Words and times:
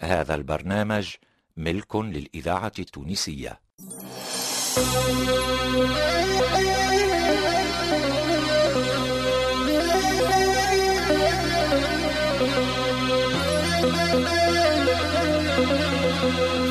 هذا 0.00 0.34
البرنامج 0.34 1.08
ملك 1.56 1.96
للإذاعة 1.96 2.72
التونسية. 2.78 3.60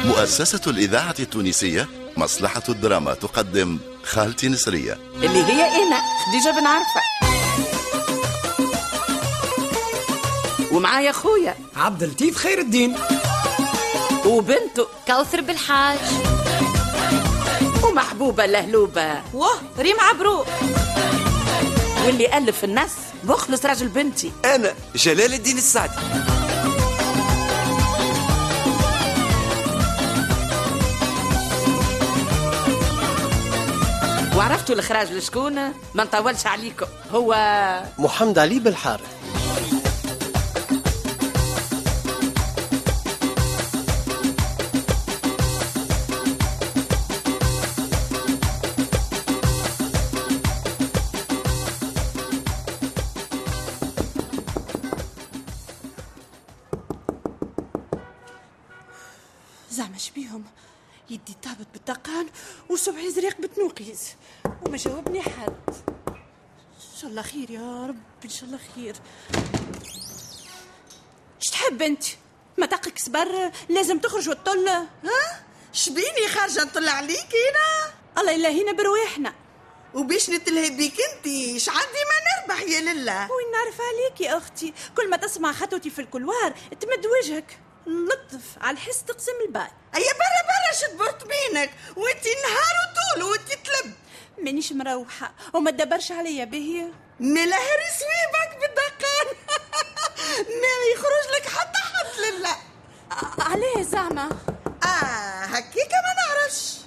مؤسسة 0.06 0.72
الإذاعة 0.72 1.16
التونسية 1.20 1.88
مصلحة 2.18 2.64
الدراما 2.70 3.14
تقدم 3.14 3.80
خالتي 4.04 4.50
نسرية. 4.50 4.94
اللي 5.16 5.44
هي 5.44 5.64
أنا 5.64 6.00
خديجه 6.26 6.52
بن 6.60 6.66
عرفة. 6.66 7.17
ومعايا 10.78 11.12
خويا 11.12 11.56
عبد 11.76 12.04
اللطيف 12.04 12.38
خير 12.38 12.60
الدين. 12.60 12.98
وبنته 14.26 14.88
كوثر 15.08 15.42
بالحاج. 15.42 16.00
ومحبوبة 17.84 18.46
لهلوبة. 18.46 19.22
واه 19.34 19.60
ريم 19.80 20.00
عبروق 20.00 20.48
واللي 22.06 22.38
ألف 22.38 22.64
الناس 22.64 22.92
مخلص 23.24 23.66
راجل 23.66 23.88
بنتي. 23.88 24.32
أنا 24.46 24.74
جلال 24.96 25.34
الدين 25.34 25.58
السعدي. 25.58 25.94
وعرفتوا 34.38 34.76
الإخراج 34.76 35.12
لشكون 35.12 35.56
ما 35.94 36.04
نطولش 36.04 36.46
عليكم. 36.48 36.86
هو 37.12 37.36
محمد 37.98 38.40
علي 38.40 38.60
بالحارث. 38.60 39.18
زعما 59.78 59.98
شبيهم. 59.98 60.44
يدي 61.10 61.36
طابت 61.44 61.68
بالدقان 61.74 62.30
وسبعي 62.70 63.12
زريق 63.12 63.42
بتنوقيز 63.42 64.02
وما 64.66 64.78
جاوبني 64.78 65.22
حد. 65.22 65.56
إن 66.08 66.98
شاء 67.02 67.10
الله 67.10 67.22
خير 67.22 67.52
يا 67.52 67.86
رب 67.86 68.00
إن 68.26 68.30
شاء 68.30 68.44
الله 68.44 68.60
خير. 68.76 68.96
تحب 71.52 71.82
أنت؟ 71.82 72.04
ما 72.58 72.66
تقك 72.66 73.00
صبر 73.00 73.52
لازم 73.70 74.00
تخرج 74.00 74.30
وتطل 74.30 74.68
ها؟ 74.68 74.88
شبيني 75.74 76.28
خارجة 76.28 76.64
نطلع 76.64 76.92
عليك 76.92 77.30
هنا. 77.48 77.94
الله 78.18 78.32
يلهينا 78.32 78.72
برواحنا 78.72 79.34
وباش 79.94 80.30
نتلهي 80.30 80.70
بيك 80.70 80.98
أنت؟ 81.02 81.28
إيش 81.28 81.70
عندي 81.70 81.82
ما 82.10 82.18
نربح 82.28 82.62
يا 82.62 82.82
لله. 82.82 83.32
وين 83.32 83.52
نعرف 83.52 83.82
عليك 83.82 84.22
يا 84.22 84.38
أختي؟ 84.38 84.74
كل 84.98 85.10
ما 85.10 85.18
تسمع 85.18 85.52
خطوتي 85.52 85.90
في 85.90 86.02
الكلوار 86.02 86.54
تمد 86.80 87.06
وجهك. 87.06 87.60
لطف 87.88 88.42
على 88.62 88.78
الحس 88.78 89.04
تقسم 89.04 89.32
البال 89.48 89.68
ايا 89.96 90.12
برا 90.14 90.42
برا 90.48 90.74
شد 90.82 90.98
برت 90.98 91.24
بينك 91.24 91.72
وانت 91.96 92.26
نهار 92.26 92.76
وطول 92.84 93.24
وانت 93.24 93.48
تلب. 93.48 93.94
مانيش 94.44 94.72
مروحة 94.72 95.32
وما 95.54 95.72
تدبرش 95.72 96.12
عليا 96.12 96.46
باهي 96.46 96.86
نلهر 97.20 97.80
سويبك 98.00 98.52
بالدقان. 98.62 99.36
ما 100.62 100.94
يخرج 100.94 101.36
لك 101.36 101.48
حتى 101.50 101.78
حد 101.80 102.20
لله. 102.20 102.58
ع- 103.12 103.44
عليه 103.52 103.84
زعما. 103.84 104.30
آه 104.84 105.46
هكيك 105.46 105.92
ما 105.92 106.14
نعرفش. 106.36 106.78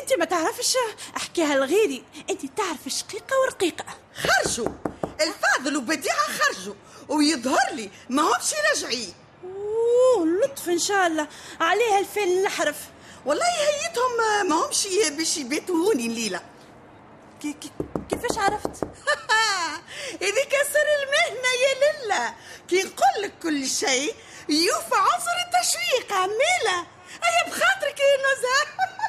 انت 0.00 0.12
ما 0.18 0.24
تعرفش؟ 0.24 0.76
أحكيها 1.16 1.54
لغيري. 1.54 2.04
انت 2.30 2.46
تعرف 2.56 2.78
شقيقه 2.88 3.40
ورقيقة. 3.44 3.84
خرجوا. 4.14 4.68
الفاضل 5.20 5.76
وبديعة 5.76 6.18
خرجوا. 6.38 6.74
ويظهر 7.10 7.72
لي. 7.72 7.90
ما 8.08 8.22
همش 8.22 8.54
راجعين 8.70 9.14
أوه 9.44 10.26
لطف 10.26 10.68
إن 10.68 10.78
شاء 10.78 11.06
الله. 11.06 11.26
عليها 11.60 11.98
الفيل 11.98 12.28
الاحرف 12.38 12.76
والله 13.26 13.44
هيتهم 13.46 14.48
ما 14.48 14.66
همش 14.66 14.86
باش 15.18 15.36
يبيتوا 15.36 15.76
هوني 15.76 16.06
الليلة 16.06 16.40
كي 17.42 17.52
كي 17.52 17.70
كيفاش 18.10 18.38
عرفت؟ 18.38 18.84
هذيك 20.22 20.52
سر 20.72 20.88
المهنة 21.02 21.48
يا 21.62 22.04
لله 22.04 22.34
كي 22.68 22.82
نقول 22.82 23.22
لك 23.22 23.32
كل 23.42 23.66
شيء 23.66 24.14
يوفى 24.48 24.94
عنصر 24.94 25.36
التشويق 25.46 26.12
عميلة. 26.12 26.86
هيا 27.24 27.44
بخاطرك 27.48 28.00
يا 28.00 28.16
نزار 28.16 28.66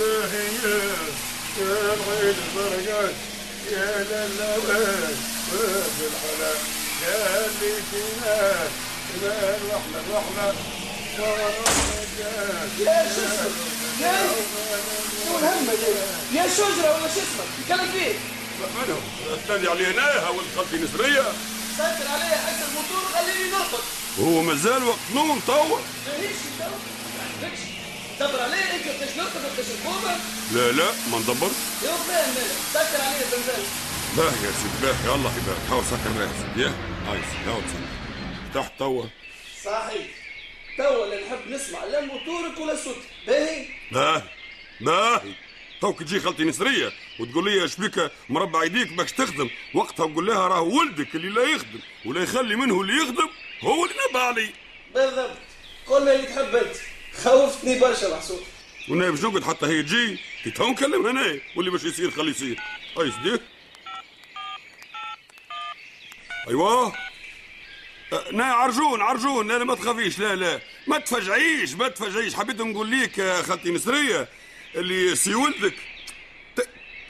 يا 0.00 1.94
العين 1.94 2.34
البرقات 2.56 3.14
يا 3.72 4.04
للوان 4.10 5.14
وفي 5.52 6.04
الحلا 6.06 6.52
يا 7.02 7.46
اللي 7.46 7.74
فينا 7.90 8.68
ما 9.22 9.56
الوحلة 9.56 9.98
الوحلة 10.06 10.54
يا 12.80 13.06
اسمك 13.06 13.52
يا 14.00 14.14
يا 16.34 16.48
شجرة 16.48 16.94
ولا 16.94 17.08
شو 17.14 17.20
اسمك 17.20 17.48
تتكلم 17.58 17.90
فيه 17.92 18.14
منهم 18.60 19.02
الثاني 19.32 19.68
عليناها 19.68 20.28
والخلفي 20.28 20.76
نسرية 20.76 21.22
سكر 21.78 22.08
عليا 22.12 22.36
حس 22.36 22.60
الموتور 22.68 23.02
خليني 23.14 23.50
نرقد 23.50 23.84
وهو 24.18 24.42
مازال 24.42 24.84
وقت 24.84 24.98
نوم 25.14 25.40
طول 25.46 25.80
ماهيش 26.06 26.36
فيكش 27.40 27.65
دبر 28.20 28.40
عليا 28.42 28.74
انت 28.74 28.86
وقتاش 28.86 29.16
نقوم 29.16 30.04
لا 30.54 30.72
لا 30.72 30.84
ما 31.12 31.18
ندبر 31.18 31.50
يا 31.84 31.92
فاهم 31.92 32.34
سكر 32.72 33.02
عليا 33.02 33.22
البنزين 33.24 33.66
باه 34.16 34.24
يا 34.24 34.52
سيدي 34.52 34.82
باه 34.82 34.96
يلا 35.04 35.30
يباه 35.30 35.68
حاول 35.68 35.84
سكر 35.84 36.10
باه 36.16 36.24
يا 36.24 36.30
سيدي. 36.40 36.62
يا 36.62 37.62
تحت 38.54 38.72
توا. 38.78 39.04
صحيح. 39.64 40.06
توا 40.78 41.04
اللي 41.04 41.26
نحب 41.26 41.50
نسمع 41.50 41.84
لا 41.84 42.00
موتورك 42.00 42.58
ولا 42.60 42.76
صوتك 42.76 42.98
باهي؟ 43.26 43.66
باهي 43.92 44.22
باهي 44.80 45.32
توك 45.80 46.02
تجي 46.02 46.20
خالتي 46.20 46.44
نسرية 46.44 46.92
وتقول 47.20 47.44
لي 47.44 47.64
اش 47.64 47.76
بك؟ 47.76 48.12
مربع 48.28 48.64
يديك 48.64 48.92
باش 48.92 49.12
تخدم. 49.12 49.50
وقتها 49.74 50.06
نقول 50.06 50.26
لها 50.26 50.48
راه 50.48 50.60
ولدك 50.60 51.14
اللي 51.14 51.28
لا 51.28 51.42
يخدم 51.42 51.80
ولا 52.04 52.22
يخلي 52.22 52.56
منه 52.56 52.80
اللي 52.80 53.02
يخدم 53.02 53.28
هو 53.60 53.84
اللي 53.84 53.94
نبى 54.10 54.18
علي 54.18 54.50
بالضبط. 54.94 55.36
قول 55.86 56.04
لي 56.04 56.16
اللي 56.16 56.26
تحب 56.26 56.56
انت. 56.56 56.76
خوفتني 57.24 57.78
برشا 57.78 58.06
محسوب. 58.06 58.40
ونايف 58.88 59.22
جوقد 59.22 59.44
حتى 59.44 59.66
هي 59.66 59.82
تجي؟ 59.82 60.18
تو 60.54 60.70
نكلم 60.70 61.06
هنا. 61.06 61.40
واللي 61.56 61.70
باش 61.70 61.84
يصير 61.84 62.10
خليه 62.10 62.30
يصير. 62.30 62.60
أي 63.00 63.12
سيدي 63.12 63.40
أيوه 66.48 66.92
أه، 68.12 68.30
نا 68.32 68.44
عرجون 68.44 69.00
عرجون. 69.00 69.48
لا 69.48 69.58
لا 69.58 69.64
ما 69.64 69.74
تخافيش. 69.74 70.18
لا 70.18 70.34
لا. 70.34 70.60
ما 70.86 70.98
تفجعيش 70.98 71.74
ما 71.74 71.88
تفجعيش 71.88 72.34
حبيت 72.34 72.60
نقول 72.60 72.88
ليك 72.88 73.18
يا 73.18 73.42
خالتي 73.42 73.70
نسرية 73.70 74.28
اللي 74.74 75.16
سي 75.16 75.34
ولدك. 75.34 75.74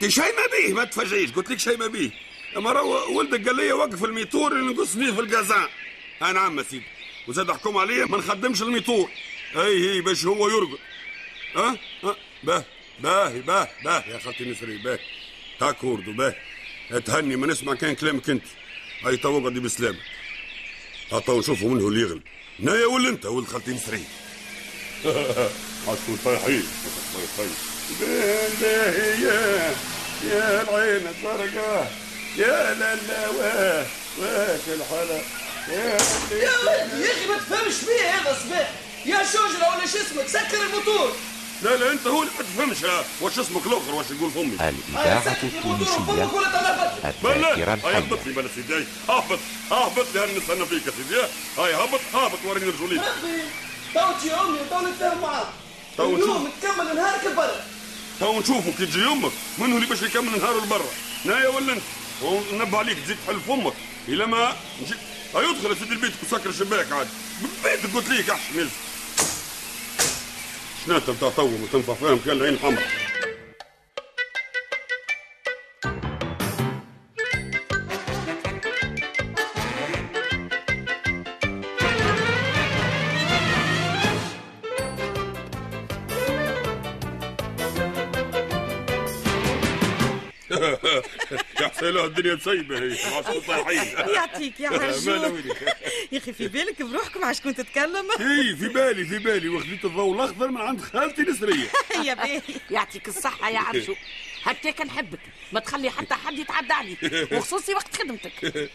شي 0.08 0.20
ما 0.20 0.46
بيه 0.52 0.74
ما 0.74 0.84
تفجعيش 0.84 1.32
قلت 1.32 1.50
لك 1.50 1.58
شي 1.58 1.76
ما 1.76 1.86
بيه. 1.86 2.10
أما 2.56 2.72
راهو 2.72 3.18
ولدك 3.18 3.46
قال 3.48 3.56
لي 3.56 3.72
وقف 3.72 4.04
الميتور 4.04 4.52
اللي 4.52 4.72
نقص 4.74 4.96
فيه 4.96 5.12
في 5.12 5.20
القازان 5.20 5.68
آه 6.22 6.32
نعم 6.32 6.58
يا 6.58 6.62
سيدي. 6.62 6.84
وزاد 7.28 7.50
حكم 7.50 7.76
عليه 7.76 8.04
ما 8.04 8.18
نخدمش 8.18 8.62
الميتور. 8.62 9.10
هي 9.56 10.00
باش 10.00 10.24
هو 10.26 10.48
يرقد. 10.48 10.78
ها؟ 11.56 11.78
ها؟ 12.04 12.16
باه 12.44 12.64
باهي 13.00 13.40
باه 13.40 13.68
باه. 13.84 14.04
يا 14.08 14.18
خالتي 14.18 14.44
نسري 14.44 14.76
باه. 14.78 14.98
تاك 15.60 15.84
وردو 15.84 16.12
باه 16.12 16.34
تهني 17.06 17.36
ما 17.36 17.46
نسمع 17.46 17.74
كان 17.74 17.94
كلامك 17.94 18.30
انت. 18.30 18.44
هاي 19.04 19.16
تو 19.16 19.38
اقعدي 19.38 19.60
بسلامة. 19.60 19.98
ها 21.12 21.20
تو 21.20 21.38
نشوفوا 21.38 21.70
منه 21.70 21.88
اللي 21.88 22.00
يغلب. 22.00 22.22
نايا 22.58 22.86
ولا 22.86 23.08
انت 23.08 23.26
ولد 23.26 23.46
خالتي 23.46 23.70
نسري؟ 23.70 24.04
عشكون 25.88 26.18
طايحين 26.24 26.62
طايحين 27.14 27.54
بين 28.00 28.60
باهي 28.60 29.22
يا 29.22 29.74
يا 30.24 30.62
العين 30.62 31.06
الزرقاء 31.06 31.92
يا 32.36 32.74
لالا 32.74 33.28
واه 33.28 33.86
واش 34.18 34.60
الحلا 34.68 35.20
يا 35.68 35.96
يا 36.36 36.50
ولدي 36.58 37.02
يا 37.04 37.12
أخي 37.12 37.26
ما 37.26 37.36
تفهمش 37.38 37.84
بيه 37.84 38.10
هذا 38.10 38.38
صباح. 38.44 38.70
يا 39.06 39.24
شجرة 39.24 39.76
ولا 39.76 39.86
شو 39.86 39.98
اسمك؟ 39.98 40.28
سكر 40.28 40.62
الموتور. 40.62 41.12
لا 41.62 41.76
لا 41.76 41.92
انت 41.92 42.06
هو 42.06 42.22
اللي 42.22 42.32
ما 42.38 42.42
تفهمش. 42.42 42.92
واش 43.20 43.38
اسمك 43.38 43.66
الأخر؟ 43.66 43.94
واش 43.94 44.06
يقول 44.10 44.30
فمي؟ 44.30 44.56
الإذاعة 44.68 45.36
التونسية 45.42 46.24
بلا 47.22 47.54
الذاكرة 47.54 47.78
هاي 47.84 47.96
اهبط 47.96 48.18
لي 48.26 48.32
بلا 48.32 48.48
سيدي. 48.54 48.84
اهبط 49.08 49.38
اهبط 49.72 50.06
لي 50.14 50.38
نستنى 50.38 50.66
فيك 50.66 50.86
يا 50.86 50.92
سيدي. 50.96 51.20
هاي 51.58 51.74
هبط 51.74 52.00
هبط 52.14 52.38
وريني 52.44 52.70
رجوليك. 52.70 53.00
تو 53.94 54.12
تجي 54.20 54.34
أمي 54.34 54.58
تو 54.70 54.80
نتفاهم 54.80 55.20
معاك. 55.22 55.46
تو 55.96 56.16
اليوم 56.16 56.50
تكمل 56.62 56.96
نهارك 56.96 57.34
برا 57.36 57.64
تو 58.20 58.40
نشوفوا 58.40 58.72
كي 58.78 58.86
تجي 58.86 59.06
أمك 59.06 59.32
منو 59.58 59.76
اللي 59.76 59.86
باش 59.86 60.02
يكمل 60.02 60.38
نهاره 60.38 60.64
لبرا؟ 60.64 60.84
نايا 61.24 61.48
ولا 61.48 61.72
انت؟ 61.72 61.82
ونبه 62.22 62.78
عليك 62.78 62.98
تزيد 62.98 63.16
تحل 63.26 63.40
فمك. 63.40 63.74
إلا 64.08 64.26
ما 64.26 64.56
ادخل 65.34 65.70
يا 65.70 65.74
سيدي 65.74 65.92
البيت 65.92 66.12
وسكر 66.22 66.50
الشباك 66.50 66.92
عاد. 66.92 67.08
بيتك 67.64 67.94
قلت 67.94 68.08
ليك 68.08 68.30
احسن 68.30 68.54
نزل 68.54 68.70
شنو 70.86 70.96
انت 70.96 71.10
بتاع 71.10 71.30
تو 71.30 71.46
ما 71.46 71.66
تنفع 71.72 71.94
فاهم 71.94 72.18
كان 72.26 73.05
يا 91.60 91.68
حسين 91.68 91.96
الدنيا 91.96 92.34
مسيبه 92.34 92.78
هي. 92.78 92.92
عشان 92.92 93.40
طايحين. 93.40 93.98
يعطيك 94.16 94.60
يا 94.60 94.70
ما 95.06 95.28
نويلك 95.28 95.76
يا 96.12 96.18
أخي 96.18 96.32
في 96.32 96.48
بالك 96.48 96.82
بروحك 96.82 97.16
مع 97.16 97.32
شكون 97.32 97.54
تتكلم 97.54 98.10
اي 98.20 98.56
في 98.56 98.68
بالي 98.68 99.04
في 99.04 99.18
بالي. 99.18 99.48
وخذيت 99.48 99.84
الضوء 99.84 100.14
الأخضر 100.14 100.48
من 100.48 100.60
عند 100.60 100.80
خالتي 100.80 101.22
نسرية. 101.22 101.68
يا 102.04 102.14
باهي 102.14 102.42
يعطيك 102.70 103.08
الصحة 103.08 103.50
يا 103.50 103.58
عرشو. 103.58 103.94
هكاك 104.42 104.80
نحبك. 104.80 105.18
ما 105.52 105.60
تخلي 105.60 105.90
حتى 105.90 106.14
حد 106.14 106.38
يتعدى 106.38 106.72
عليك. 106.72 107.32
وخصوصي 107.32 107.74
وقت 107.74 107.96
خدمتك. 107.96 108.68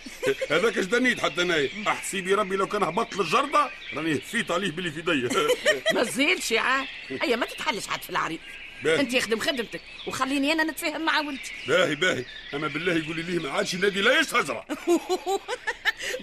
هذاك 0.50 0.78
اش 0.78 0.86
دنيت 0.86 1.20
حتى 1.20 1.42
أنا 1.42 1.68
احسيبي 1.88 2.34
ربي 2.34 2.56
لو 2.56 2.68
كان 2.68 2.84
هبطت 2.84 3.18
للجردة 3.18 3.70
راني 3.94 4.18
هفيت 4.18 4.52
عليه 4.52 4.72
باللي 4.72 4.92
في 4.92 5.00
يدي. 5.00 5.48
ما 5.94 6.04
تزيدش 6.04 6.52
يا 6.52 6.86
اي 7.24 7.36
ما 7.36 7.46
تتحلش 7.46 7.88
حد 7.88 8.02
في 8.02 8.10
العريض 8.10 8.40
باهي. 8.84 9.00
انت 9.00 9.14
يخدم 9.14 9.40
خدمتك 9.40 9.82
وخليني 10.08 10.52
أنا 10.54 10.64
نتفاهم 10.64 11.06
مع 11.06 11.20
ولدي. 11.20 11.52
باهي 11.68 11.96
باهي. 11.96 12.26
اما 12.54 12.68
بالله 12.68 12.94
يقولي 12.94 13.22
ليه 13.22 13.40
ما 13.40 13.50
عادش 13.52 13.74
الذي 13.74 14.02
لا 14.02 14.22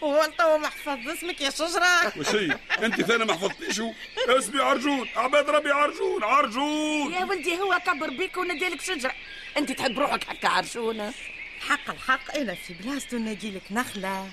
هو 0.02 0.22
انت 0.22 0.40
هو 0.40 0.58
محفظ 0.58 1.08
اسمك 1.08 1.40
يا 1.40 1.50
شجرة. 1.50 2.12
وش 2.18 2.28
هي؟ 2.28 2.58
انت 2.82 3.00
ثاني 3.02 3.24
ما 3.24 3.32
حفظتيش؟ 3.32 3.80
اسمي 4.28 4.60
عرجون 4.62 5.08
عباد 5.16 5.50
ربي 5.50 5.70
عرجون 5.70 6.24
عرجون 6.24 7.12
يا 7.12 7.24
ولدي 7.24 7.58
هو 7.60 7.78
كبر 7.86 8.10
بيك 8.10 8.36
ونديلك 8.36 8.80
شجرة. 8.80 9.12
انت 9.56 9.72
تحب 9.72 9.98
روحك 9.98 10.24
هكا 10.28 10.48
عرشونة 10.48 11.12
حق 11.60 11.90
الحق 11.90 12.36
أنا 12.36 12.54
في 12.54 12.74
بلاصتو 12.74 13.16
نجيلك 13.16 13.62
نخلة 13.70 14.30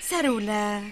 سرولة 0.00 0.90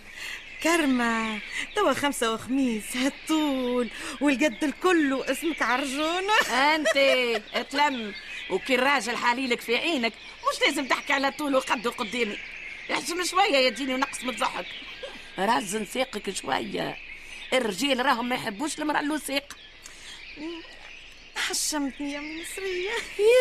كرمة. 0.63 1.41
توا 1.77 1.93
خمسة 1.93 2.35
وخميس 2.35 2.97
هالطول 2.97 3.89
والقد 4.21 4.65
الكل 4.65 5.23
اسمك 5.23 5.63
عرجونة 5.63 6.33
أنت 6.51 6.97
أتلم. 7.55 8.15
وكي 8.51 8.75
الراجل 8.75 9.17
حاليلك 9.17 9.61
في 9.61 9.77
عينك 9.77 10.13
مش 10.53 10.61
لازم 10.67 10.87
تحكي 10.87 11.13
على 11.13 11.31
طول 11.31 11.55
وقد 11.55 11.89
قدامي 11.89 12.39
احشم 12.93 13.25
شوية 13.25 13.57
يا 13.57 13.71
ديني 13.71 13.95
ونقص 13.95 14.25
من 14.25 14.31
الضحك 14.31 14.67
رزن 15.39 15.85
ساقك 15.85 16.31
شوية. 16.31 16.97
الرجال 17.53 18.07
راهم 18.07 18.29
ما 18.29 18.35
يحبوش 18.35 18.79
المرأة 18.79 19.01
اللوسيق 19.01 19.57
حشمتني 21.37 22.13
يا 22.13 22.21
مصرية. 22.21 22.91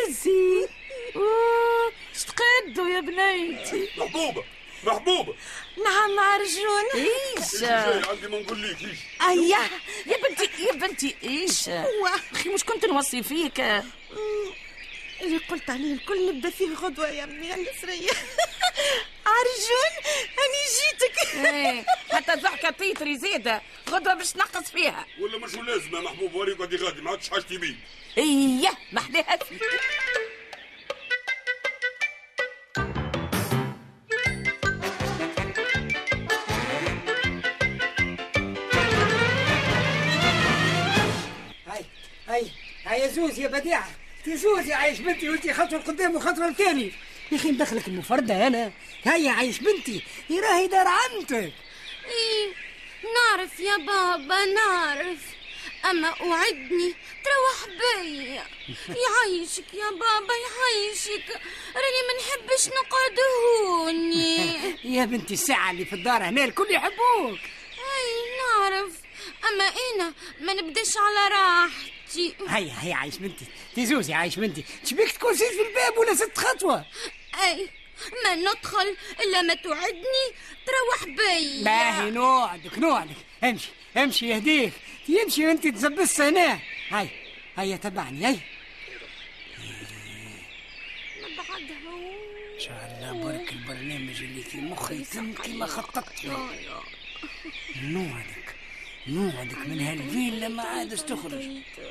يزي 0.08 0.68
أوه، 1.16 1.92
اش 2.16 2.24
تقدوا 2.24 2.90
يا 2.90 3.00
بنيتي. 3.00 3.90
محبوبه 3.98 4.44
محبوبه 4.86 5.36
نعم 5.86 6.20
عرجونة 6.20 6.94
إيش؟ 6.96 7.64
عندي 8.10 8.28
ما 8.28 8.40
نقول 8.40 8.64
لك 8.64 8.78
إيش؟ 8.82 8.98
أيه 9.30 9.56
يا 10.08 10.18
بنتي 10.30 10.50
يا 10.64 10.72
بنتي 10.72 11.16
إيش؟ 11.24 11.70
هو 11.70 12.08
أخي 12.34 12.50
مش 12.50 12.64
كنت 12.64 12.86
نوصي 12.86 13.24
فيك. 13.24 13.60
اللي 15.22 15.38
قلت 15.50 15.70
عليه 15.70 15.94
الكل 15.94 16.30
نبدأ 16.36 16.50
فيه 16.50 16.74
غدوة 16.76 17.10
يا 17.10 17.24
أمي 17.24 17.48
يا 17.48 17.56
مصرية 17.56 18.12
عرجون 19.26 19.94
أني 20.22 20.62
جيتك. 20.78 21.36
إيه، 21.46 21.86
حتى 22.12 22.34
الضحكة 22.34 22.70
تيتري 22.70 23.18
زيادة. 23.18 23.62
غدوة 23.90 24.14
باش 24.14 24.36
نقص 24.36 24.72
فيها. 24.72 25.06
ولا 25.20 25.38
مش 25.38 25.56
لازم 25.56 25.96
يا 25.96 26.02
محبوب 26.02 26.34
وريك 26.36 26.60
غادي 26.60 26.76
غادي 26.76 27.02
ما 27.02 27.12
عادش 27.12 27.30
حاجتي 27.30 27.58
بيه 27.58 27.76
إيه 28.18 28.70
محلاها 28.92 29.38
فيك 29.38 29.62
زوز 43.12 43.40
يا 43.40 43.48
بديعة 43.48 43.90
يا 44.28 44.36
زوز 44.36 44.68
يا 44.68 44.76
عايش 44.76 45.00
بنتي 45.00 45.30
وانت 45.30 45.52
خطوة 45.52 45.80
لقدام 45.80 46.16
وخطوة 46.16 46.50
لتاني 46.50 46.92
يا 47.32 47.38
أخي 47.38 47.52
مدخلك 47.52 47.88
المفردة 47.88 48.48
أنا. 48.48 48.72
هاي 49.06 49.24
يا 49.24 49.32
عايش 49.32 49.60
بنتي. 49.60 50.02
هي 50.30 50.40
راهي 50.40 50.68
دار 50.68 50.88
عمتك. 50.88 51.54
إيه 52.06 52.54
نعرف 53.16 53.60
يا 53.60 53.78
بابا 53.78 54.46
نعرف. 54.46 55.20
أما 55.90 56.08
أوعدني 56.08 56.94
تروح 57.26 57.68
بيا. 57.80 58.44
يعيشك 58.88 59.74
يا 59.74 59.90
بابا 59.90 60.34
يعيشك. 60.46 61.30
راني 61.76 62.02
ما 62.08 62.14
نحبش 62.20 62.68
نقعد 62.68 63.18
هوني 63.66 64.48
يا 64.98 65.06
بنتي 65.06 65.34
الساعة 65.34 65.72
اللي 65.72 65.86
في 65.86 65.94
الدار 65.96 66.24
هنا 66.24 66.44
الكل 66.44 66.68
يحبوك. 66.72 67.40
أي 67.98 68.12
نعرف. 68.42 68.92
أما 69.50 69.64
أنا 69.64 70.14
ما 70.42 70.54
نبداش 70.54 70.94
على 70.98 71.36
راحتي 71.36 71.92
هيا 72.50 72.74
هيا 72.80 72.96
عايش 72.96 73.18
بنتي. 73.18 73.46
تزوز 73.76 74.10
يا 74.10 74.16
عايش 74.16 74.40
بنتي. 74.40 74.64
شبيك 74.86 75.12
تكون 75.12 75.34
زيد 75.34 75.52
في 75.52 75.62
الباب 75.70 75.98
ولا 75.98 76.16
ست 76.16 76.38
خطوة؟ 76.38 76.86
أي 77.44 77.70
ما 78.24 78.36
ندخل 78.36 78.96
إلا 79.20 79.42
ما 79.42 79.54
توعدني. 79.54 80.26
تروح 80.66 81.06
بيا. 81.06 81.64
باهي 81.64 82.12
نوعدك 82.12 82.78
نوعدك. 82.80 83.16
امشي 83.44 83.70
امشي 83.98 84.30
يهديك. 84.30 84.74
يمشي 85.10 85.48
وانت 85.48 85.68
تزبس 85.68 86.22
هنا. 86.22 86.60
هاي 86.90 87.10
هيا 87.58 87.76
تبعني 87.76 88.28
هيا. 88.28 88.40
ان 92.54 92.68
شاء 92.68 92.98
الله 92.98 93.24
برك 93.24 93.52
البرنامج 93.52 94.24
اللي 94.24 94.42
في 94.42 94.58
مخي 94.58 94.96
يتم 94.96 95.34
كما 95.34 95.66
خططت. 95.66 96.26
له 96.26 96.50
نوعدك. 97.82 98.41
نوعدك 99.08 99.58
من 99.58 99.80
هالفيلا 99.80 100.48
ما 100.48 100.64
عادش 100.64 101.02
تخرج. 101.02 101.46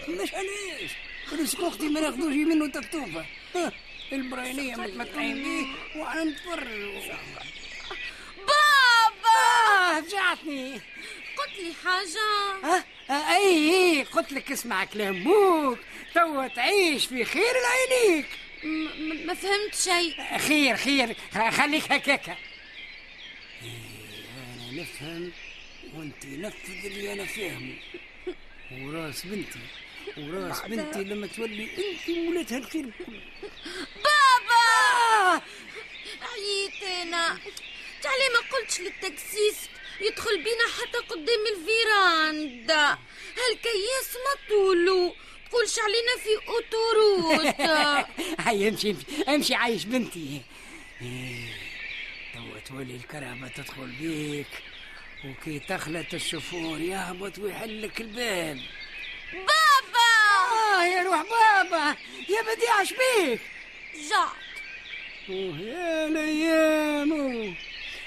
مش 0.09 0.35
علاش 0.35 0.91
رزق 1.33 1.65
أختي 1.65 1.89
ما 1.89 2.01
ناخذوش 2.01 2.35
منه 2.35 2.67
تطوفه 2.71 3.25
ها، 3.55 3.73
البراينية 4.13 4.77
متمتعين 4.77 5.35
بيه 5.43 6.01
وأنا 6.01 6.25
نتفرج. 6.25 7.11
بابا! 8.37 9.31
آه 9.31 10.01
فجعتني 10.01 10.73
قلت 11.37 11.59
لي 11.59 11.73
حاجة. 11.85 12.65
ها؟ 12.65 12.85
آه 13.11 13.37
أي 13.37 13.71
أي. 13.99 14.03
قلت 14.03 14.33
لك 14.33 14.53
اسمع 14.53 14.85
كلام 14.85 15.25
بوك 15.25 15.79
توا 16.15 16.47
تعيش 16.49 17.07
في 17.07 17.25
خير 17.25 17.43
م- 18.65 19.27
ما 19.27 19.35
فهمت 19.35 19.75
شيء. 19.75 20.39
خير 20.39 20.77
خير. 20.77 21.17
خليك 21.51 21.93
هكاكا 21.93 22.37
إيه، 23.63 23.69
أنا 24.73 24.83
نفهم. 24.83 25.33
وانت 25.95 26.27
نفذ 26.27 26.87
اللي 26.87 27.13
أنا 27.13 27.25
فاهمه. 27.25 27.75
وراس 28.73 29.27
بنتي 29.27 29.59
وراس 30.19 30.61
بنتي 30.61 31.05
لما 31.05 31.27
تولي 31.27 31.65
انت 31.65 32.09
ولادها 32.29 32.59
الخير 32.59 32.85
الكل 32.85 33.21
بابا! 33.97 35.43
عييت 36.33 36.83
أنا 36.83 37.39
تعالي 38.03 38.25
ما 38.35 38.41
قلتش 38.59 38.81
للتكسيس 38.81 39.57
يدخل 40.01 40.37
بينا 40.37 40.65
حتى 40.81 40.99
قدام 40.99 41.41
الفيراندا. 41.57 42.99
هالكياس 43.39 44.11
ما 44.25 44.49
طولو. 44.49 45.15
تقولش 45.51 45.77
علينا 45.79 46.17
في 46.23 46.49
أوتوروت. 46.49 47.61
هيا 48.49 48.69
امشي 48.69 48.95
امشي 49.29 49.55
عايش 49.55 49.85
بنتي. 49.85 50.41
إيه، 51.03 51.49
توا 52.35 52.61
تولي 52.69 52.97
الكرامة 52.97 53.49
تدخل 53.49 53.87
بيك. 54.01 54.47
وكي 55.25 55.59
تخلت 55.59 56.15
السفور 56.15 56.81
يهبط 56.81 57.39
ويحلك 57.39 58.01
الباب. 58.01 58.59
بابا! 59.33 60.11
آه 60.75 60.85
يا 60.85 61.03
روح 61.03 61.23
بابا 61.23 61.97
يا 62.29 62.43
بديع 62.55 62.75
عشبيك 62.81 63.41
جعت 64.11 64.31
ويا 65.29 66.09
ليامو 66.09 67.53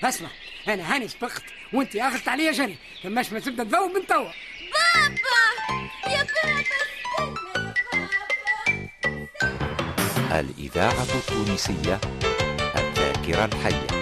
أسمع 0.03 0.29
أنا 0.67 0.95
هاني 0.95 1.07
سبقت 1.07 1.43
وانت 1.73 1.95
أخذت 1.95 2.27
عليا 2.27 2.51
جري 2.51 2.77
فماش 3.03 3.31
ما 3.31 3.39
تبدأ 3.39 3.63
تذوب 3.63 3.91
من 3.91 4.07
توا. 4.07 4.31
بابا! 4.73 5.43
يا 6.07 6.23
بابا 6.23 6.63
بابا. 7.17 7.73
الإذاعة 10.39 11.07
التونسية 11.15 12.01
الذاكرة 12.75 13.45
الحية. 13.45 13.92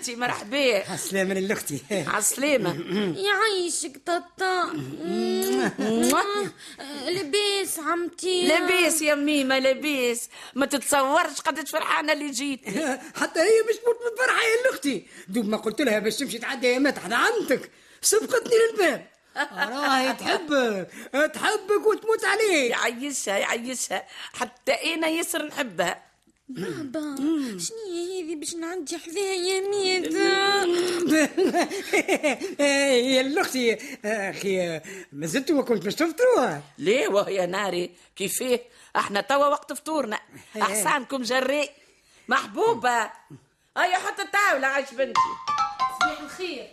بنتي 0.00 0.16
مرحبا. 0.16 0.96
سلامة 0.96 1.34
لأختي 1.34 1.80
عالسلامة 2.06 2.70
يعيشك 3.16 4.00
طاطا. 4.06 4.72
لباس 7.08 7.78
عمتي. 7.78 8.46
لاباس 8.46 9.02
يا 9.02 9.14
ميمة 9.14 9.58
لاباس 9.58 10.28
ما 10.54 10.66
تتصورش 10.66 11.40
قدش 11.40 11.70
فرحانة 11.70 12.12
اللي 12.12 12.30
جيت. 12.30 12.60
حتى 13.16 13.40
هي 13.40 13.62
مش 13.68 13.76
تموت 13.76 13.96
من 14.00 14.12
الفرحة 14.12 14.42
يا 14.42 14.70
أختي 14.70 15.06
دوب 15.28 15.48
ما 15.48 15.56
قلت 15.56 15.80
لها 15.80 15.98
باش 15.98 16.16
تمشي 16.16 16.38
تعدي 16.38 16.66
أيامات 16.66 16.98
على 16.98 17.14
عمتك 17.14 17.70
سبقتني 18.02 18.54
للباب. 18.70 19.06
راهي 19.52 20.12
تحبك 20.12 20.88
تحبك 21.34 21.86
وتموت 21.86 22.24
عليك. 22.24 22.70
يعيشها 22.70 23.38
يعيشها. 23.38 24.06
حتى 24.32 24.72
أنا 24.72 25.08
ياسر 25.08 25.46
نحبها. 25.46 26.09
بابا 26.54 27.16
شنو 27.58 27.78
هي 27.94 28.22
هذه 28.22 28.36
باش 28.36 28.54
نعدي 28.54 28.98
حذاها 28.98 29.34
يا 29.48 29.60
ميتا؟ 29.60 30.64
يا 32.94 33.20
الأختي 33.20 33.78
أخي 34.04 34.80
ما 35.12 35.26
زلتوا 35.26 35.56
ما 35.56 35.62
كنت 35.62 35.84
باش 35.84 35.94
تفطروا. 35.94 36.58
ليه؟ 36.78 37.08
وهي 37.08 37.46
ناري. 37.46 37.90
كيفاه؟ 38.16 38.60
إحنا 38.96 39.20
توا 39.20 39.46
وقت 39.46 39.72
فطورنا. 39.72 40.18
احسانكم 40.62 41.22
جري. 41.22 41.68
محبوبة. 42.28 43.00
هيا 43.76 43.96
حط 43.98 44.20
الطاولة 44.20 44.66
عايش 44.66 44.90
بنتي. 44.94 45.20
صباح 46.02 46.20
الخير. 46.20 46.68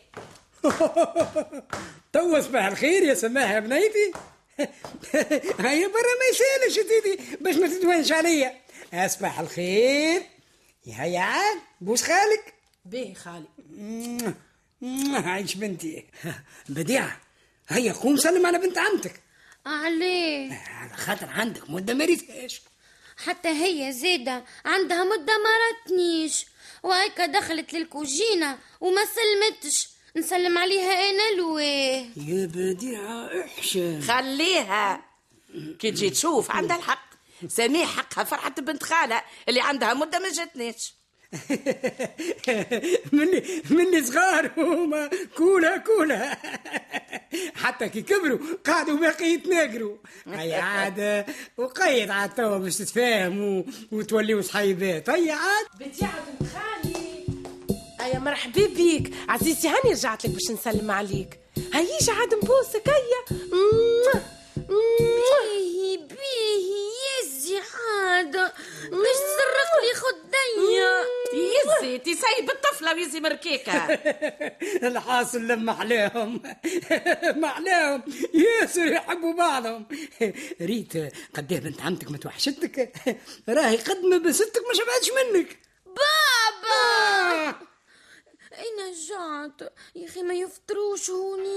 توا 2.14 2.42
صباح 2.42 2.66
الخير 2.66 3.04
يا 3.04 3.14
سماح 3.14 3.52
يا 3.52 3.60
بنيتي. 3.60 4.12
هيا 5.68 5.88
برا 5.88 6.14
ما 6.20 6.26
يسألش 6.32 6.78
يا 6.78 6.84
سيدي 6.84 7.20
باش 7.42 7.56
ما 7.56 7.68
تدوانش 7.68 8.12
عليا. 8.12 8.67
أصبح 8.94 9.40
الخير. 9.40 10.22
هيا 10.86 11.20
عاد 11.20 11.58
بوس 11.82 12.02
خالك؟ 12.04 12.54
باهي 12.86 13.14
خالي. 13.14 13.48
عايش 15.14 15.56
بنتي. 15.56 16.06
بديعة 16.70 17.22
هيا 17.68 17.94
قوم 17.94 18.18
سلم 18.18 18.46
على 18.46 18.58
بنت 18.58 18.78
عمتك. 18.78 19.22
عليه 19.66 20.54
على 20.54 20.94
خاطر 20.94 21.30
عندك 21.30 21.70
مدة 21.70 21.94
ما 21.94 22.06
ريتهاش 22.06 22.62
حتى 23.26 23.50
هي 23.50 23.92
زيدة 23.92 24.46
عندها 24.66 25.04
مدة 25.04 25.34
ما 25.38 25.50
راتنيش. 25.68 26.46
وهيك 26.84 27.22
دخلت 27.22 27.74
للكوجينة 27.74 28.58
وما 28.82 29.02
سلمتش. 29.06 29.90
نسلم 30.16 30.58
عليها 30.58 31.10
أنا 31.10 31.38
لويه 31.38 32.06
يا 32.18 32.46
بديعة 32.46 33.44
احشم. 33.46 34.02
خليها. 34.02 35.06
كي 35.80 35.92
تجي 35.92 36.10
تشوف 36.10 36.52
عندها 36.52 36.78
الحق. 36.78 37.07
سميح 37.48 37.96
حقها 37.98 38.24
فرحة 38.24 38.50
بنت 38.50 38.84
خالة 38.84 39.22
اللي 39.50 39.62
عندها 39.62 39.94
مدة 39.94 40.20
ما 40.20 40.32
جاتنيش 40.32 40.94
مني 43.14 43.44
مني 43.70 44.04
صغار 44.06 44.52
هما. 44.58 45.10
كولا 45.38 45.78
كولا. 45.78 46.38
حتى 47.64 47.90
كي 47.90 48.02
كبروا 48.02 48.40
قعدوا 48.66 48.98
باقي 48.98 49.26
يتناقروا 49.26 49.98
هيا 50.28 50.58
عاد 50.62 51.26
وقيد 51.58 52.10
عاد 52.10 52.30
توا 52.34 52.58
باش 52.58 52.78
تتفاهموا 52.78 53.64
وتوليوا 53.92 54.42
صحيبات. 54.42 55.10
هيا 55.10 55.34
عاد. 55.34 55.66
بديعة 55.80 56.20
بنت 56.40 56.50
خالي. 56.50 57.26
أيا 58.02 58.20
مرحبا 58.20 58.68
بيك 58.68 59.14
عزيزتي 59.30 59.68
هاني 59.68 59.94
رجعت 59.94 60.26
لك 60.26 60.32
باش 60.32 60.52
نسلم 60.52 60.92
عليك. 60.92 61.40
هيجي 61.74 62.12
عاد 62.12 62.34
نبوسك 62.34 62.90
هيا. 62.90 63.38
بيهي 64.58 65.98
بيهي 65.98 66.88
يزي 67.24 67.62
حاجة 67.62 68.54
باش 68.92 69.18
تسرق 69.18 69.72
لي 69.82 69.94
خدية 69.96 71.06
يزي 71.34 71.98
تسيب 71.98 72.50
الطفلة 72.50 72.94
ويزي 72.94 73.20
مركيكة. 73.20 73.86
الحاصل 74.88 75.48
لما 75.48 75.72
احلاهم 75.72 76.42
ما 77.42 77.48
احلاهم 77.48 78.04
ياسر 78.34 78.86
يحبوا 78.88 79.34
بعضهم. 79.34 79.86
ريت 80.62 80.94
قديه 81.36 81.60
بنت 81.60 81.82
عمتك 81.82 82.12
ما 82.12 82.18
توحشتك. 82.18 82.94
راهي 83.50 83.76
قد 83.78 84.04
ما 84.06 84.18
بستك 84.18 84.62
ما 84.68 84.74
شبعتش 84.74 85.10
منك. 85.12 85.60
بابا! 85.86 87.56
أنا 88.54 88.92
جعت 89.10 89.74
يا 89.96 90.06
أخي 90.08 90.22
ما 90.24 90.34
يفطروش 90.34 91.10
هوني. 91.10 91.56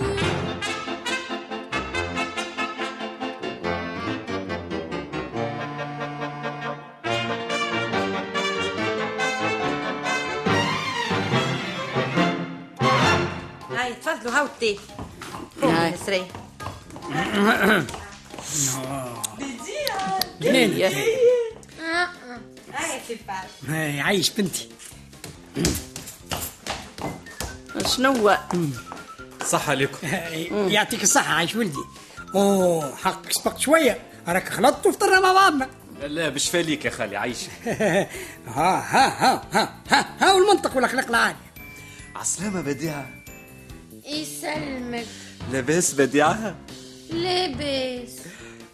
هاي 13.91 13.97
تفضلوا 13.97 14.33
هاو 14.33 14.47
التي. 14.47 14.79
هاي. 15.63 15.95
سري. 16.07 16.27
جنين 20.41 20.83
آه، 20.83 20.89
آه. 21.83 22.41
هاي 23.69 24.01
عايش 24.01 24.31
بنتي. 24.31 24.69
شنو 27.87 28.37
صح 29.47 29.71
عليكم. 29.71 29.99
يعطيك 30.75 31.03
الصحة 31.03 31.35
عايش 31.35 31.55
ولدي. 31.55 31.85
أوه 32.35 32.97
حقك 32.97 33.33
سبقت 33.33 33.59
شوية. 33.59 33.99
راك 34.29 34.49
خلطت 34.49 34.87
وفطرنا 34.87 35.21
مع 35.21 35.33
بعضنا. 35.33 35.69
لا 36.01 36.29
بشفى 36.29 36.63
ليك 36.63 36.85
يا 36.85 36.91
خالي 36.91 37.17
عايش. 37.17 37.39
ها 37.67 38.09
ها 38.47 39.09
ها 39.09 39.43
ها 39.53 39.75
ها 39.91 40.07
ها 40.21 40.33
والمنطق 40.33 40.77
والأخلاق 40.77 41.09
العالية. 41.09 41.37
عسلامة 42.17 42.61
بديعة. 42.61 43.20
يسلمك. 44.15 45.07
لاباس 45.53 45.95
بديعة 45.95 46.57
لاباس. 47.11 48.11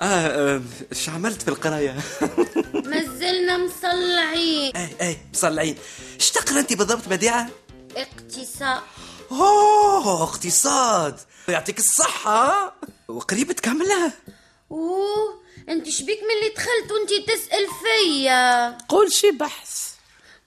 آه 0.01 0.05
آه، 0.05 0.63
إيش 0.93 1.09
عملت 1.09 1.43
في 1.43 1.49
القراية؟ 1.49 1.97
مازلنا 2.91 3.57
مصلعين. 3.57 4.77
اي 4.77 4.89
اي 5.01 5.17
مصلعين. 5.35 5.77
إيش 6.15 6.31
تقرأ 6.31 6.61
أنت 6.61 6.73
بالضبط 6.73 7.09
بديعة 7.09 7.49
اقتصاد. 7.97 8.81
أوه 9.31 10.23
اقتصاد. 10.23 11.21
يعطيك 11.49 11.79
الصحة. 11.79 12.75
وقريب 13.09 13.53
تكملها 13.53 14.13
أوه 14.71 15.41
أنت 15.69 15.89
شبيك 15.89 16.19
من 16.23 16.31
اللي 16.43 16.55
دخلت 16.55 16.93
وأنت 16.93 17.29
تسأل 17.31 17.67
فيا؟ 17.83 18.69
قول 18.89 19.13
شي 19.13 19.31
بحث. 19.31 19.87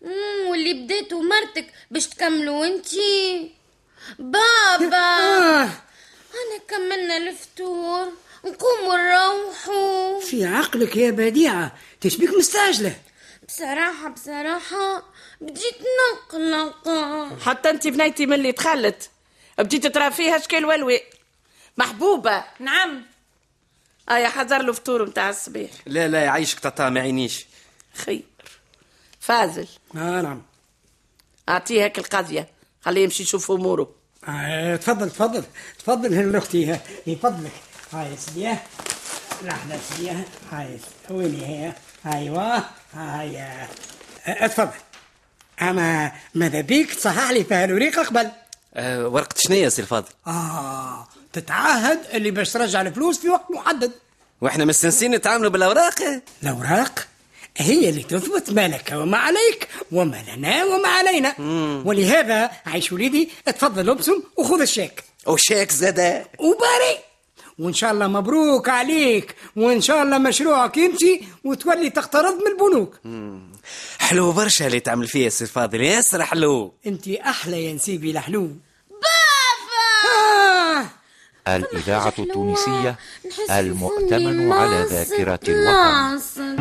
مم، 0.01 0.49
واللي 0.49 0.73
بديتوا 0.73 1.21
مرتك 1.23 1.73
باش 1.91 2.07
تكملوا 2.07 2.65
انتي 2.65 3.51
بابا. 4.19 4.97
آه. 4.97 5.63
أنا 6.33 6.59
كملنا 6.67 7.17
الفطور 7.17 8.07
نقوموا 8.45 8.97
نروحوا 8.97 10.19
في 10.19 10.45
عقلك 10.45 10.95
يا 10.97 11.11
بديعة 11.11 11.75
تشبيك 12.01 12.29
مستعجلة. 12.29 12.95
بصراحة 13.47 14.09
بصراحة 14.09 15.03
بديت 15.41 15.75
نقلق. 16.33 16.89
حتى 17.41 17.69
أنت 17.69 17.87
بنيتي 17.87 18.25
من 18.25 18.33
اللي 18.33 18.51
دخلت 18.51 19.09
بديت 19.57 19.87
ترى 19.87 20.11
فيها 20.11 20.37
شكل 20.37 20.65
ولوي. 20.65 21.01
محبوبة. 21.77 22.43
نعم. 22.59 23.05
هيا 24.09 24.27
حضر 24.29 24.61
له 24.61 24.73
فطور 24.73 25.05
متاع 25.05 25.29
الصبيح. 25.29 25.71
لا 25.85 26.07
لا 26.07 26.23
يعيشك 26.23 26.59
تعطى 26.59 26.89
ما 26.89 26.99
عينيش 26.99 27.45
خير. 27.93 28.23
فازل. 29.19 29.67
آه 29.95 30.21
نعم. 30.21 30.41
أعطيه 31.49 31.83
هيك 31.83 31.99
القضية. 31.99 32.47
خليه 32.85 33.03
يمشي 33.03 33.23
يشوف 33.23 33.51
أموره. 33.51 33.98
آه 34.27 34.75
تفضل 34.75 35.09
تفضل 35.09 35.43
تفضل 35.79 36.13
هنا 36.13 36.37
أختي 36.37 36.79
يفضلك 37.07 37.51
هاي 37.93 38.17
سيدي 38.17 38.55
لحظة 39.43 39.79
سيدي 39.89 40.11
هاي 40.51 40.77
وين 41.09 41.35
هي 41.35 41.73
أيوه 42.13 42.63
هاي 42.93 43.41
آه، 43.41 43.67
اتفضل 44.27 44.71
أما 45.61 46.11
ماذا 46.35 46.61
بيك 46.61 46.93
تصحح 46.93 47.31
لي 47.31 47.43
فيها 47.43 47.65
الوريقة 47.65 48.03
قبل 48.03 48.31
آه 48.75 49.07
ورقة 49.07 49.35
شنية 49.37 49.69
سي 49.69 49.81
الفاضل؟ 49.81 50.07
آه 50.27 51.07
تتعهد 51.33 51.99
اللي 52.13 52.31
باش 52.31 52.51
ترجع 52.51 52.81
الفلوس 52.81 53.19
في 53.19 53.29
وقت 53.29 53.51
محدد. 53.51 53.91
وإحنا 54.41 54.65
مستنسين 54.65 55.11
نتعاملوا 55.11 55.49
بالأوراق؟ 55.49 55.95
الأوراق؟ 56.43 57.07
هي 57.57 57.89
اللي 57.89 58.03
تثبت 58.03 58.51
ما 58.51 58.67
لك 58.67 58.91
وما 58.93 59.17
عليك 59.17 59.67
وما 59.91 60.23
لنا 60.35 60.65
وما 60.65 60.87
علينا. 60.87 61.35
ولهذا 61.85 62.51
عيش 62.65 62.91
وليدي 62.91 63.29
اتفضل 63.47 63.89
ابسم 63.89 64.23
وخذ 64.37 64.61
الشيك. 64.61 65.03
وشيك 65.27 65.71
زادا 65.71 66.25
وباري. 66.39 66.97
وإن 67.59 67.73
شاء 67.73 67.91
الله 67.91 68.07
مبروك 68.07 68.69
عليك 68.69 69.35
وإن 69.55 69.81
شاء 69.81 70.03
الله 70.03 70.17
مشروعك 70.17 70.77
يمشي 70.77 71.21
وتولي 71.43 71.89
تقترض 71.89 72.33
من 72.33 72.47
البنوك. 72.47 72.99
حلو 73.99 74.31
برشا 74.31 74.67
اللي 74.67 74.79
تعمل 74.79 75.07
فيه 75.07 75.29
سي 75.29 75.45
فاضل. 75.45 75.81
ياسر 75.81 76.23
حلو. 76.23 76.73
أنت 76.87 77.07
أحلى 77.07 77.65
يا 77.65 77.73
نسيبي 77.73 78.11
الحلو 78.11 78.47
بابا! 78.89 80.89
آه. 81.47 81.55
الإذاعة 81.55 82.13
التونسية 82.19 82.95
المؤتمن 83.49 84.51
على 84.51 84.85
ذاكرة 84.89 85.39
الوطن. 85.47 86.55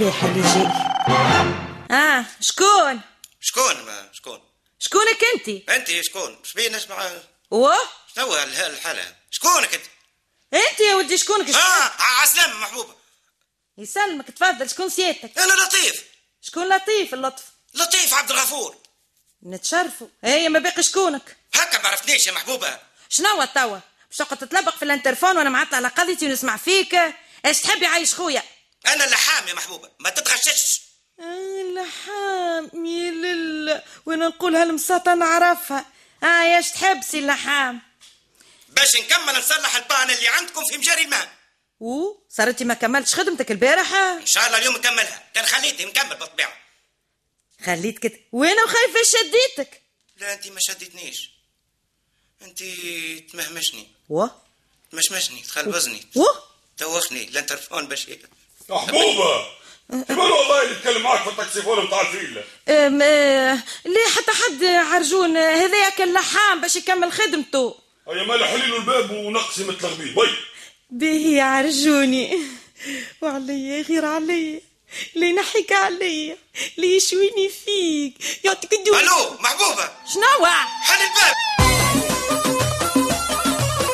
الصباح 0.00 0.24
اللي 0.24 0.42
جاي 0.42 1.98
آه 1.98 2.24
شكون؟ 2.40 3.00
شكون؟ 3.40 3.84
ما 3.84 4.08
شكون؟ 4.12 4.40
شكونك 4.78 5.24
أنت؟ 5.34 5.70
أنت 5.70 6.00
شكون؟ 6.00 6.38
شبيه 6.44 6.68
نسمع 6.68 7.10
و 7.50 7.70
شنو 8.14 8.34
الحالة؟ 8.34 9.14
شكونك 9.30 9.74
أنت؟ 9.74 9.84
أنت 10.54 10.80
يا 10.80 10.94
ودي 10.94 11.18
شكونك؟ 11.18 11.54
آه 11.54 11.90
عسلامة 11.98 12.54
محبوبة. 12.54 12.94
يسلمك 13.78 14.30
تفضل 14.30 14.70
شكون 14.70 14.88
سيادتك؟ 14.88 15.38
أنا 15.38 15.52
لطيف. 15.52 16.04
شكون 16.42 16.68
لطيف 16.68 17.14
اللطف؟ 17.14 17.44
لطيف 17.74 18.14
عبد 18.14 18.30
الغفور. 18.30 18.76
نتشرفوا 19.46 20.08
هي 20.24 20.48
ما 20.48 20.58
باقي 20.58 20.82
شكونك؟ 20.82 21.36
هكا 21.54 21.82
ما 21.82 21.88
عرفتنيش 21.88 22.26
يا 22.26 22.32
محبوبة. 22.32 22.78
شنو 23.08 23.44
توا؟ 23.44 23.78
باش 24.08 24.18
تقعد 24.18 24.38
تتلبق 24.38 24.76
في 24.76 24.82
الانترفون 24.82 25.38
وأنا 25.38 25.50
معطل 25.50 25.74
على 25.74 25.88
قضيتي 25.88 26.26
ونسمع 26.26 26.56
فيك. 26.56 26.94
إيش 27.44 27.60
تحب 27.60 27.82
يعيش 27.82 28.14
خويا؟ 28.14 28.42
أنا 28.86 29.04
اللحام 29.04 29.48
يا 29.48 29.54
محبوبة 29.54 29.90
ما 29.98 30.10
تتغشش. 30.10 30.80
آه 31.20 31.60
اللحام 31.60 32.86
يا 32.86 33.10
لله 33.10 33.82
وأنا 34.06 34.28
نقول 34.28 34.56
هالمساطة 34.56 35.14
نعرفها. 35.14 35.86
آه 36.22 36.56
إيش 36.56 36.70
تحب 36.70 37.00
سي 37.02 37.18
اللحام 37.18 37.80
باش 38.68 38.96
نكمل 38.96 39.38
نصلح 39.38 39.76
البان 39.76 40.10
اللي 40.10 40.28
عندكم 40.28 40.62
في 40.70 40.78
مجاري 40.78 41.02
الماء. 41.02 41.38
و؟ 41.80 42.14
صارتي 42.30 42.64
ما 42.64 42.74
كملتش 42.74 43.14
خدمتك 43.14 43.50
البارحة. 43.50 44.16
إن 44.18 44.26
شاء 44.26 44.46
الله 44.46 44.58
اليوم 44.58 44.76
نكملها. 44.76 45.30
كان 45.34 45.46
خليتي 45.46 45.84
نكمل 45.84 46.16
بالطبيعة. 46.16 46.56
خليت 47.66 47.98
كده 47.98 48.18
وأنا 48.32 48.64
وخايفة 48.64 49.02
شديتك؟ 49.04 49.82
لا 50.16 50.32
انت 50.32 50.46
ما 50.46 50.60
شدتنيش 50.60 51.30
انت 52.42 52.62
تمهمشني. 53.32 53.88
و؟ 54.08 54.26
تمشمشني 54.92 55.42
تخلبزني. 55.42 56.06
و؟ 56.16 56.24
توخني 56.78 57.24
الانترفون 57.24 57.88
باش 57.88 58.08
محبوبة. 58.70 59.46
كمان 59.88 60.30
والله 60.30 60.62
اللي 60.62 60.72
يتكلم 60.72 61.02
معاك 61.02 61.22
في 61.22 61.30
التاكسيفون 61.30 61.86
بتاع 61.86 62.00
الفيلا 62.00 62.42
آه 62.68 63.58
ليه 63.84 64.06
حتى 64.16 64.32
حد 64.32 64.64
عرجون 64.64 65.36
آه، 65.36 65.56
هذاك 65.56 66.00
اللحام 66.00 66.60
باش 66.60 66.76
يكمل 66.76 67.12
خدمته. 67.12 67.74
هيا 68.08 68.22
مال 68.22 68.44
حليلوا 68.44 68.78
الباب 68.78 69.10
ونقصي 69.10 69.64
مثل 69.64 69.86
غبيب. 69.86 70.18
وي. 70.18 70.28
به 70.90 71.42
عرجوني. 71.42 72.38
وعليا 73.20 73.82
غير 73.82 74.04
عليا 74.04 74.60
اللي 75.16 75.28
ينحيك 75.28 75.72
عليا 75.72 76.36
اللي 76.76 76.96
يشويني 76.96 77.48
فيك؟ 77.64 78.44
يعطيك 78.44 78.72
الدنيا 78.72 79.00
ألو 79.00 79.30
محبوبة. 79.40 79.90
شنو 80.14 80.46
حل 80.82 80.98
الباب. 81.04 81.34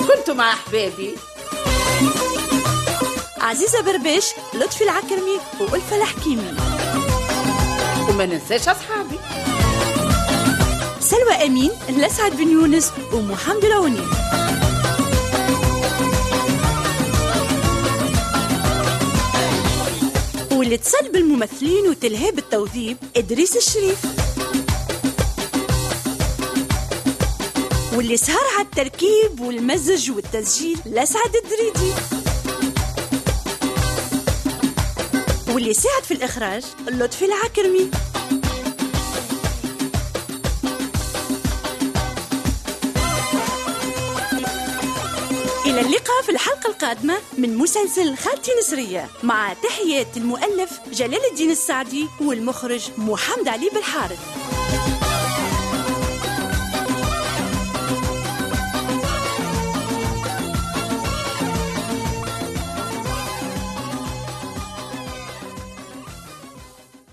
كنت 0.09 0.31
مع 0.31 0.53
أحبابي؟ 0.53 1.15
عزيزة 3.45 3.81
برباش 3.81 4.25
لطفي 4.55 4.85
العكرمي 4.85 5.39
وألفة 5.61 5.97
الحكيمي. 5.97 6.55
وما 8.09 8.27
ننساش 8.27 8.69
أصحابي. 8.69 9.19
سلوى 11.01 11.47
أمين 11.47 11.71
لسعد 11.89 12.37
بن 12.37 12.49
يونس 12.49 12.93
ومحمد 13.13 13.65
العوني. 13.65 14.01
واللي 20.53 20.75
اتصل 20.75 21.13
بالممثلين 21.13 21.89
وتلهي 21.91 22.31
بالتوظيف 22.31 22.97
إدريس 23.17 23.57
الشريف. 23.57 23.99
واللي 27.97 28.17
سهر 28.17 28.45
على 28.59 28.67
التركيب 28.67 29.41
والمزج 29.41 30.11
والتسجيل 30.11 30.79
لسعد 30.87 31.33
الدريدي. 31.45 31.95
واللي 35.55 35.75
ساعد 35.75 36.03
في 36.03 36.15
الإخراج 36.15 36.65
لطفي 36.89 37.25
العكرمي. 37.25 37.91
إلى 45.67 45.81
اللقاء 45.81 46.23
في 46.23 46.31
الحلقة 46.31 46.69
القادمة 46.69 47.15
من 47.39 47.57
مسلسل 47.57 48.17
خالتي 48.17 48.51
نسرية 48.61 49.09
مع 49.23 49.53
تحيات 49.53 50.17
المؤلف 50.17 50.81
جلال 50.93 51.31
الدين 51.31 51.51
السعدي 51.51 52.09
والمخرج 52.21 52.91
محمد 52.99 53.49
علي 53.49 53.71
بالحارث. 53.75 54.44